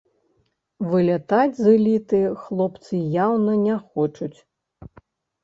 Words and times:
Вылятаць 0.93 1.57
з 1.59 1.65
эліты 1.73 2.21
хлопцы 2.47 3.03
яўна 3.25 3.53
не 3.67 3.77
хочуць. 3.85 4.35